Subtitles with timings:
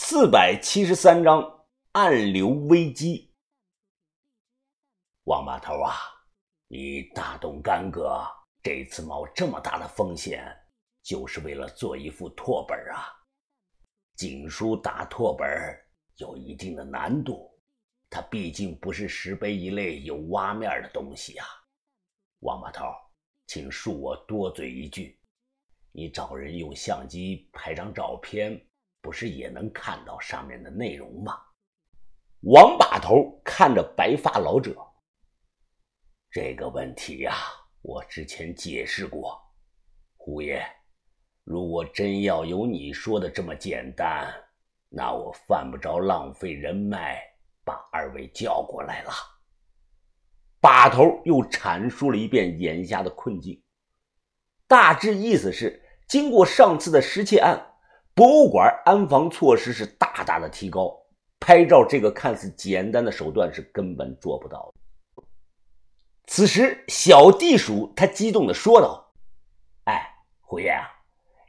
[0.00, 3.34] 四百七十三章暗流危机。
[5.24, 5.92] 王把头啊，
[6.68, 8.24] 你大动干戈，
[8.62, 10.56] 这次冒这么大的风险，
[11.02, 13.10] 就是为了做一副拓本啊！
[14.14, 15.46] 锦书打拓本
[16.18, 17.50] 有一定的难度，
[18.08, 21.46] 它毕竟不是石碑一类有挖面的东西啊。
[22.38, 22.84] 王把头，
[23.48, 25.20] 请恕我多嘴一句，
[25.90, 28.64] 你找人用相机拍张照片。
[29.08, 31.40] 不是也能看到上面的内容吗？
[32.42, 34.76] 王把头看着白发老者，
[36.30, 37.34] 这个问题呀，
[37.80, 39.40] 我之前解释过。
[40.18, 40.62] 胡爷，
[41.42, 44.30] 如果真要有你说的这么简单，
[44.90, 47.18] 那我犯不着浪费人脉
[47.64, 49.12] 把二位叫过来了。
[50.60, 53.62] 把头又阐述了一遍眼下的困境，
[54.66, 57.64] 大致意思是：经过上次的失窃案。
[58.18, 60.92] 博物馆安防措施是大大的提高，
[61.38, 65.22] 拍照这个看似简单的手段是根本做不到的。
[66.26, 69.08] 此时，小地鼠他激动地说道
[69.86, 70.04] ：“哎，
[70.40, 70.82] 胡爷啊，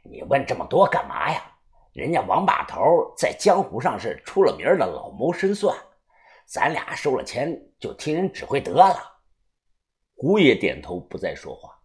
[0.04, 1.42] 你问这么多干嘛呀？
[1.92, 2.78] 人家王把头
[3.18, 5.76] 在江湖上是出了名的老谋深算，
[6.46, 8.94] 咱俩收了钱就听人指挥得了。”
[10.14, 11.80] 胡爷点头，不再说话。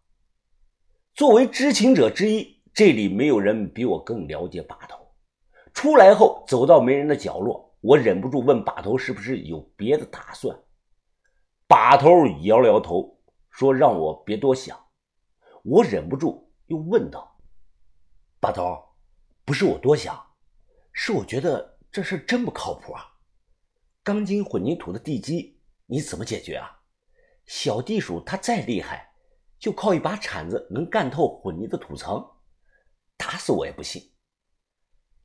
[1.16, 2.54] 作为知情者之一。
[2.76, 5.00] 这里没有人比我更了解把头。
[5.74, 10.54] 出来后，走到没人的角落，我忍不住问把头是不是有别的打算。
[11.68, 12.10] 把头
[12.42, 13.18] 摇了摇头，
[13.50, 14.78] 说让我别多想。
[15.64, 17.40] 我忍不住又问道
[18.42, 18.78] ：“把头，
[19.46, 20.22] 不是我多想，
[20.92, 23.06] 是我觉得这事真不靠谱啊！
[24.04, 26.82] 钢筋混凝土的地基你怎么解决啊？
[27.46, 29.14] 小地鼠它再厉害，
[29.58, 32.22] 就靠一把铲子能干透混凝的土层？”
[33.26, 34.12] 打死我也不信。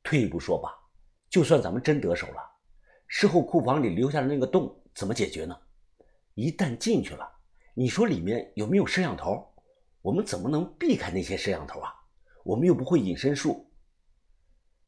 [0.01, 0.73] 退一步说吧，
[1.29, 2.41] 就算咱们真得手了，
[3.05, 5.55] 事后库房里留下的那个洞怎么解决呢？
[6.33, 7.31] 一旦进去了，
[7.75, 9.47] 你说里面有没有摄像头？
[10.01, 11.93] 我们怎么能避开那些摄像头啊？
[12.43, 13.71] 我们又不会隐身术。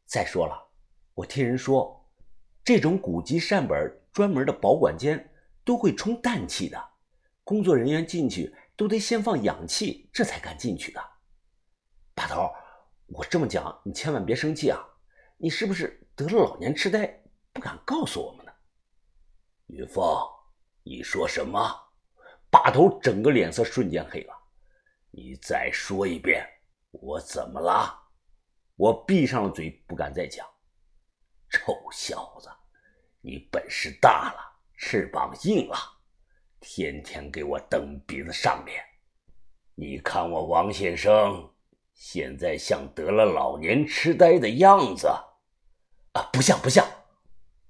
[0.08, 0.60] 再说了，
[1.14, 2.10] 我听人说，
[2.64, 3.78] 这种古籍善本
[4.12, 5.32] 专门的保管间
[5.64, 6.84] 都会充氮气的，
[7.44, 11.00] 工作人员进去都得先放氧气，这才敢进去的。
[12.16, 12.52] 把头。
[13.16, 14.84] 我这么讲，你千万别生气啊！
[15.38, 18.52] 你是不是得了老年痴呆，不敢告诉我们呢？
[19.68, 20.04] 云峰，
[20.82, 21.60] 你说什么？
[22.50, 24.34] 把头整个脸色瞬间黑了。
[25.12, 26.44] 你再说一遍，
[26.90, 27.96] 我怎么了？
[28.78, 30.48] 我闭上了嘴，不敢再讲。
[31.50, 32.50] 臭小子，
[33.22, 34.40] 你本事大了，
[34.76, 35.78] 翅膀硬了，
[36.60, 38.84] 天天给我蹬鼻子上脸。
[39.76, 41.53] 你看我王先生。
[41.94, 46.86] 现在像得了老年痴呆的样子，啊，不像不像。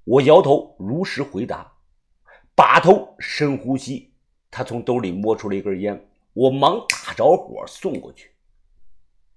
[0.06, 1.72] 我摇头，如实回答。
[2.56, 4.14] 把头深呼吸，
[4.52, 8.32] 他从兜里摸出了一根烟，我忙打着火送过去。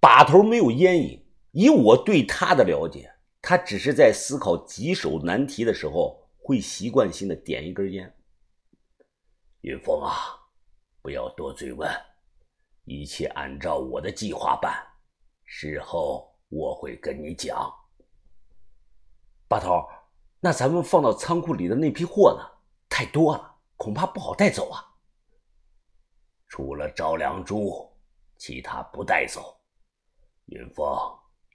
[0.01, 3.11] 把头没有烟瘾，以我对他的了解，
[3.41, 8.15] 他只是在思考棘手难题的时候，会习惯性的点一根烟。
[9.63, 10.15] 云峰啊，
[11.03, 11.91] 不要多追问。
[12.87, 14.81] 一切按照我的计划办，
[15.45, 17.69] 事后我会跟你讲。
[19.49, 19.85] 把头，
[20.39, 22.45] 那咱们放到仓库里的那批货呢？
[22.89, 24.79] 太多了，恐怕不好带走啊。
[26.47, 27.93] 除了招良珠，
[28.39, 29.61] 其他不带走。
[30.45, 30.97] 云峰，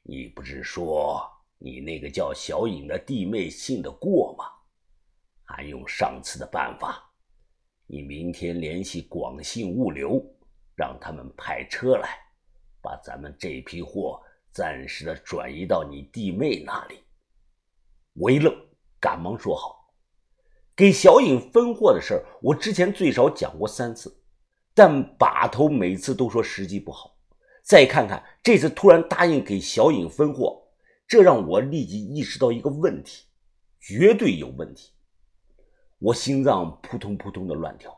[0.03, 1.25] 你不是说
[1.57, 4.43] 你那个叫小影的弟妹信得过吗？
[5.45, 7.09] 还用上次的办法？
[7.87, 10.21] 你明天联系广信物流。
[10.81, 12.17] 让他们派车来，
[12.81, 14.19] 把咱们这批货
[14.51, 17.03] 暂时的转移到你弟妹那里。
[18.13, 18.51] 我一愣，
[18.99, 19.93] 赶忙说好。
[20.75, 24.23] 给小影分货的事儿，我之前最少讲过三次，
[24.73, 27.15] 但把头每次都说时机不好。
[27.61, 30.63] 再看看这次突然答应给小影分货，
[31.07, 33.27] 这让我立即意识到一个问题，
[33.79, 34.93] 绝对有问题。
[35.99, 37.95] 我心脏扑通扑通的乱跳，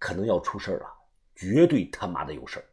[0.00, 0.86] 可能要出事了。
[1.34, 2.64] 绝对他妈的有事儿！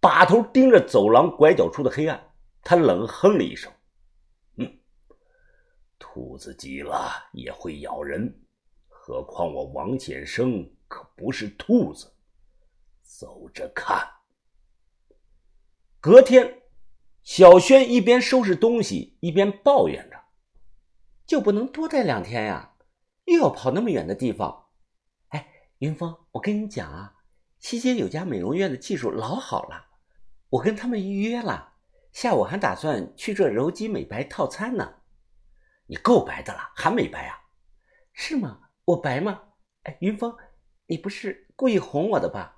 [0.00, 2.32] 把头盯着走廊拐角处的黑暗，
[2.62, 3.72] 他冷哼了一声
[4.56, 4.78] ：“嗯，
[5.98, 8.32] 兔子急了也会咬人，
[8.86, 12.12] 何况我王显生可不是兔子。
[13.02, 14.08] 走着看。”
[16.00, 16.62] 隔天，
[17.24, 20.16] 小轩一边收拾东西，一边抱怨着
[21.26, 22.76] ：“就不能多待两天呀？
[23.24, 24.66] 又要跑那么远的地方。”
[25.78, 27.14] 云峰，我跟你讲啊，
[27.60, 29.86] 西街有家美容院的技术老好了，
[30.48, 31.74] 我跟他们预约了，
[32.10, 34.94] 下午还打算去这柔肌美白套餐呢。
[35.86, 37.36] 你够白的了，还美白啊？
[38.12, 38.58] 是吗？
[38.86, 39.40] 我白吗？
[39.84, 40.36] 哎，云峰，
[40.86, 42.56] 你不是故意哄我的吧？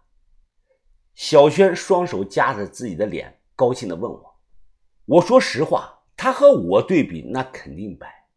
[1.15, 4.41] 小轩双手夹着自己的脸，高兴地问我。
[5.05, 8.29] 我说实话，他和我对比，那肯定白。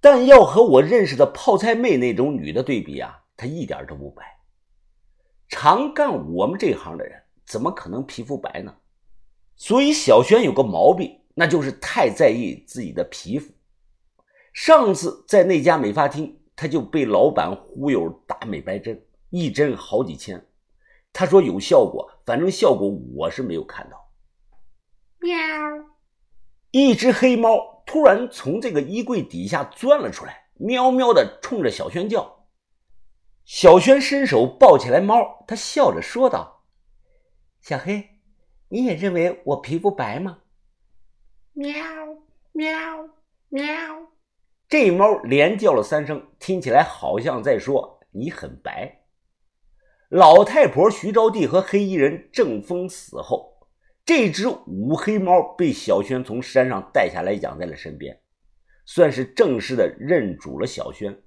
[0.00, 4.24] 但要和我认识的泡菜妹那种女的对比啊，她一点都不白。
[5.48, 8.74] 常干我们这行的人，怎么可能皮肤白呢？
[9.56, 13.52] 所以小轩有个毛病，那就是太在意自己的皮肤。
[14.52, 20.46] 上次在那家美发厅，他就被老板忽悠打美白针，一针好几千。
[21.12, 24.10] 他说有效果，反正效果我是没有看到。
[25.18, 25.36] 喵！
[26.70, 32.41] 一只黑猫突然从这个衣柜底下钻了出来，喵喵的冲着小轩叫。
[33.44, 36.64] 小轩伸手抱起来猫，他笑着说道
[37.60, 38.20] ：“小黑，
[38.68, 40.38] 你也认为我皮肤白吗？”
[41.52, 41.74] 喵
[42.52, 42.70] 喵
[43.48, 43.64] 喵！
[44.68, 49.02] 这猫连叫了三声，听起来好像在说你很白。
[50.08, 53.66] 老太婆徐招娣和黑衣人郑峰死后，
[54.04, 58.18] 这只五黑猫被小轩从山上带下来养在了身边，
[58.86, 61.22] 算是正式的认主了小轩。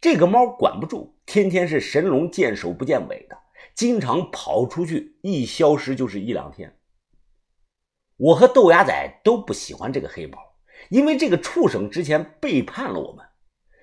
[0.00, 3.38] 这个猫管不住，天天是神龙见首不见尾的，
[3.74, 6.76] 经常跑出去，一消失就是一两天。
[8.16, 10.38] 我和豆芽仔都不喜欢这个黑猫。
[10.88, 13.26] 因为这个畜生之前背叛了我们，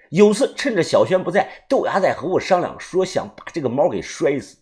[0.09, 4.57] 有次趁着小轩不在，豆芽仔和我商量说想把这个猫给摔死，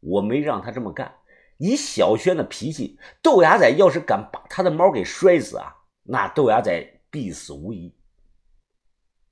[0.00, 1.16] 我没让他这么干。
[1.56, 7.96] 以小轩的脾气，豆芽仔要是敢把他的猫给摔死啊，那豆芽仔必死无疑。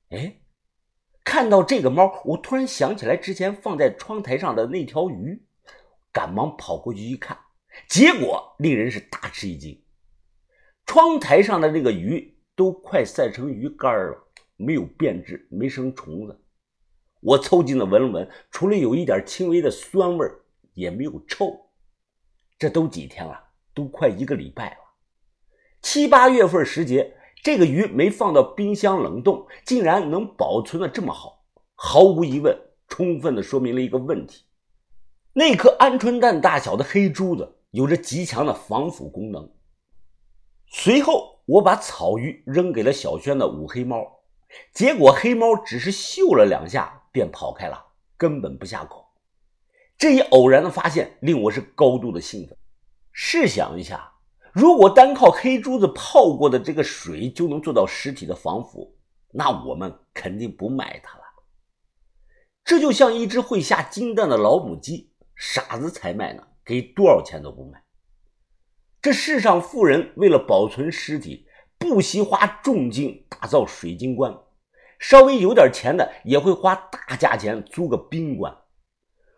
[0.09, 0.41] 哎，
[1.27, 5.45] 看到这个猫，我突然想起来之前放在窗台上的那条鱼，
[6.13, 7.37] 赶忙跑过去一看，
[7.89, 9.85] 结果令人是大吃一惊，
[10.87, 12.33] 窗台上的那个鱼。
[12.55, 14.17] 都快晒成鱼干了，
[14.57, 16.41] 没有变质，没生虫子。
[17.21, 20.27] 我凑近了闻了闻，除了有一点轻微的酸味
[20.73, 21.69] 也没有臭。
[22.59, 23.39] 这都几天了，
[23.75, 24.77] 都快一个礼拜了。
[25.83, 31.45] 七八月份时节，这个鱼没放到冰箱冷冻，竟然能保存的这么好，
[31.75, 32.57] 毫无疑问，
[32.89, 34.45] 充分的说明了一个问题：
[35.33, 39.51] 那颗鹌鹑蛋大小的黑珠子有着极强的防腐功能。
[40.67, 41.35] 随后。
[41.47, 44.05] 我把草鱼扔给了小轩的五黑猫，
[44.75, 47.87] 结果黑猫只是嗅了两下便跑开了，
[48.17, 49.07] 根本不下口。
[49.97, 52.59] 这一偶然的发现令我是高度的兴奋。
[53.13, 54.15] 试想一下，
[54.57, 58.97] 如果单靠黑珠子泡过的这个水就能做到尸体的防腐，
[59.31, 61.25] 那我们肯定不卖它了。
[62.65, 67.83] 这就像一只会下金蛋的老母鸡，傻子才卖呢，给多少钱都不卖。
[69.03, 74.33] 这世上富人为了保存尸体，不惜花重金打造水晶棺；
[74.99, 78.57] 稍微有点钱的也会花大价钱租个冰棺。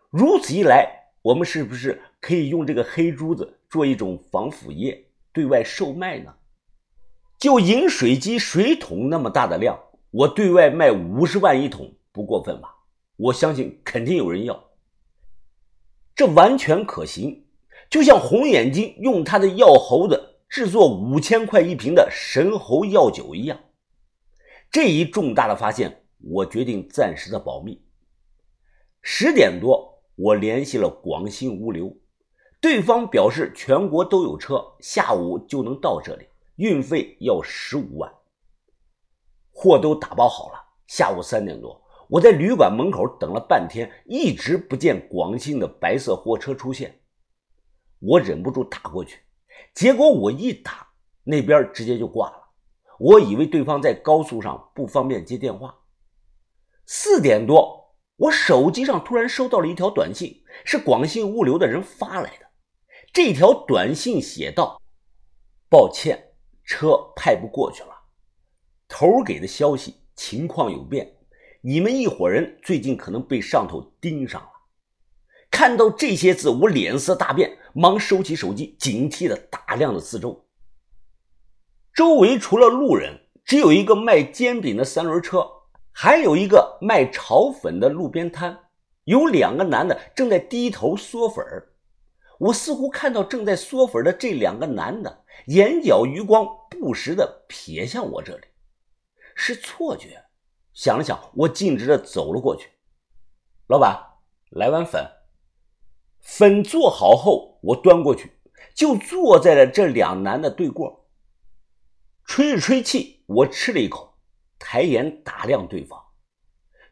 [0.09, 5.07] 如此一来，我们是不是可以用这个黑珠子做一种防腐液，
[5.39, 6.33] 对外售卖呢？
[7.37, 9.79] 就饮水机水桶那么大的量，
[10.11, 12.75] 我对外卖五十万一桶，不过分吧？
[13.15, 14.71] 我相信肯定有人要，
[16.13, 17.45] 这完全可行。
[17.89, 23.57] 就像红眼睛用他的药猴子制作五千块一瓶的神猴药酒一样，
[24.69, 27.81] 这一重大的发现，我决定暂时的保密。
[29.01, 31.95] 十点多，我联系了广信物流，
[32.61, 38.13] 对方表示全国都有车，下午就能到这里，运费要十五万。
[39.51, 46.99] 货都打包好了，下午三点多，我在旅馆门口等了半天，一直不见广信的白色货车出现。
[47.99, 49.21] 我忍不住打过去，
[49.73, 50.89] 结果我一打，
[51.23, 52.49] 那边直接就挂了。
[52.99, 55.73] 我以为对方在高速上不方便接电话。
[56.85, 62.48] 四点多，我手机上突然收到了一条短信，是广信物流的人发来的。
[63.11, 64.81] 这条短信写道
[65.67, 67.89] ：“抱歉，车派不过去了。
[68.87, 71.11] 头给的消息，情况有变，
[71.61, 74.49] 你们一伙人最近可能被上头盯上了。”
[75.49, 80.45] 看到这些字，我脸色大变，忙收起手机，警惕的打量着四周。
[81.93, 85.45] 周围除了路人，只有一个卖煎饼的三轮车，
[85.91, 88.57] 还有一个卖炒粉的路边摊，
[89.05, 91.43] 有两个男的正在低头嗦粉
[92.39, 98.45] 我似乎看到正在嗦粉的这两个男的眼角余光不时的瞥向我这里，
[99.35, 100.25] 是错觉。
[100.73, 102.69] 想了想，我径直的走了过去。
[103.67, 104.01] 老板，
[104.49, 105.05] 来碗粉。
[106.21, 108.39] 粉做好后，我端过去，
[108.73, 111.09] 就坐在了这两男的对过。
[112.23, 114.17] 吹着吹气，我吃了一口，
[114.57, 116.01] 抬眼打量对方。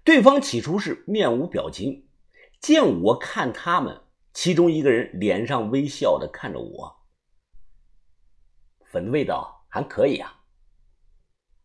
[0.03, 2.09] 对方起初是面无表情，
[2.59, 4.01] 见我看他们，
[4.39, 6.95] 其中一个人脸上微笑的看着我，
[8.85, 10.36] 粉的味道还可以啊。